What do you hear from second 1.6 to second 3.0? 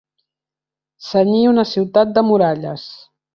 ciutat de muralles.